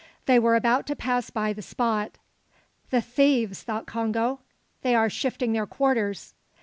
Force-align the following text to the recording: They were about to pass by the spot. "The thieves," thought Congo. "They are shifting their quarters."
They 0.25 0.39
were 0.39 0.55
about 0.55 0.87
to 0.87 0.95
pass 0.95 1.29
by 1.29 1.53
the 1.53 1.61
spot. 1.61 2.17
"The 2.89 3.01
thieves," 3.01 3.61
thought 3.61 3.85
Congo. 3.85 4.39
"They 4.81 4.95
are 4.95 5.11
shifting 5.11 5.53
their 5.53 5.67
quarters." 5.67 6.33